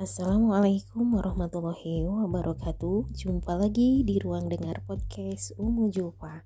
[0.00, 3.12] Assalamualaikum warahmatullahi wabarakatuh.
[3.12, 6.40] Jumpa lagi di ruang dengar podcast Umu Jupa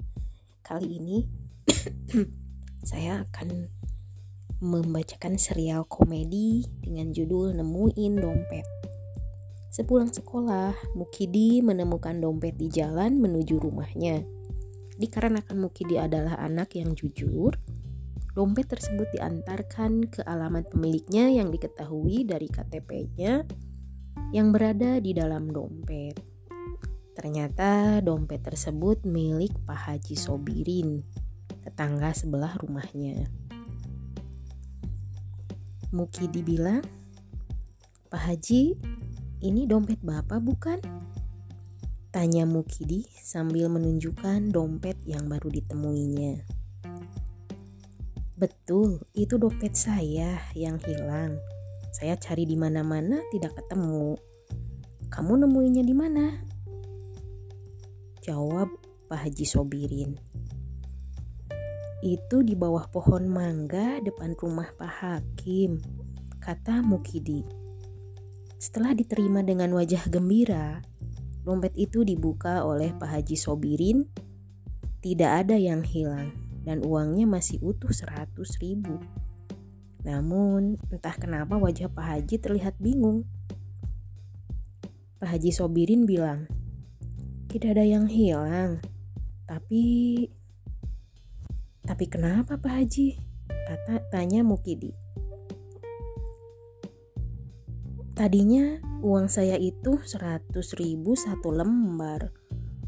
[0.59, 1.23] Kali ini
[2.91, 3.71] saya akan
[4.59, 8.67] membacakan serial komedi dengan judul Nemuin Dompet.
[9.71, 14.27] Sepulang sekolah, Mukidi menemukan dompet di jalan menuju rumahnya.
[14.99, 17.55] Dikarenakan Mukidi adalah anak yang jujur,
[18.35, 23.47] Dompet tersebut diantarkan ke alamat pemiliknya yang diketahui dari KTP-nya
[24.35, 26.19] yang berada di dalam dompet.
[27.15, 31.07] Ternyata dompet tersebut milik Pak Haji Sobirin,
[31.63, 33.31] tetangga sebelah rumahnya.
[35.95, 36.83] Muki dibilang,
[38.11, 38.75] Pak Haji,
[39.47, 40.83] ini dompet Bapak bukan?
[42.11, 46.54] Tanya Mukidi sambil menunjukkan dompet yang baru ditemuinya.
[48.35, 51.39] Betul, itu dompet saya yang hilang.
[51.95, 54.19] Saya cari di mana-mana tidak ketemu.
[55.07, 56.43] Kamu nemuinya di mana?
[58.27, 58.75] Jawab
[59.07, 60.19] Pak Haji Sobirin.
[62.03, 65.79] Itu di bawah pohon mangga depan rumah Pak Hakim,
[66.43, 67.47] kata Mukidi.
[68.59, 70.83] Setelah diterima dengan wajah gembira,
[71.47, 74.11] dompet itu dibuka oleh Pak Haji Sobirin.
[74.99, 78.35] Tidak ada yang hilang dan uangnya masih utuh 100
[78.65, 78.99] ribu.
[80.05, 83.25] Namun entah kenapa wajah Pak Haji terlihat bingung.
[85.21, 86.45] Pak Haji Sobirin bilang,
[87.49, 88.85] tidak ada yang hilang.
[89.49, 89.85] Tapi,
[91.85, 93.17] tapi kenapa Pak Haji?
[93.49, 94.93] Kata tanya Mukidi.
[98.15, 102.31] Tadinya uang saya itu 100 ribu satu lembar.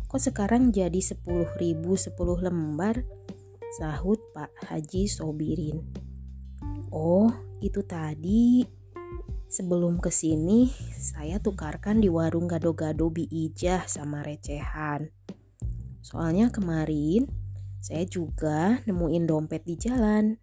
[0.06, 1.24] Kok sekarang jadi 10
[1.58, 2.14] ribu 10
[2.46, 3.02] lembar?
[3.74, 5.82] Sahut Pak Haji Sobirin.
[6.94, 8.62] Oh, itu tadi.
[9.46, 15.10] Sebelum ke sini, saya tukarkan di warung gado-gado Bi Ijah sama recehan.
[16.02, 17.26] Soalnya kemarin,
[17.82, 20.34] saya juga nemuin dompet di jalan.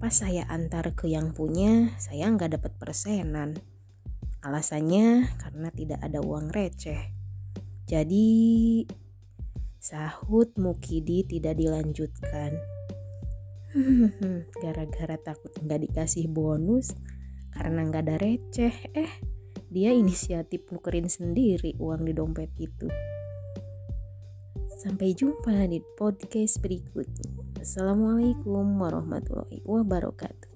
[0.00, 3.60] Pas saya antar ke yang punya, saya nggak dapat persenan.
[4.40, 7.12] Alasannya karena tidak ada uang receh.
[7.84, 8.28] Jadi
[9.90, 12.54] Sahut Mukidi tidak dilanjutkan.
[14.62, 16.94] Gara-gara takut nggak dikasih bonus
[17.50, 19.12] karena nggak ada receh, eh
[19.66, 22.86] dia inisiatif nukerin sendiri uang di dompet itu.
[24.78, 27.58] Sampai jumpa di podcast berikutnya.
[27.58, 30.49] Assalamualaikum warahmatullahi wabarakatuh.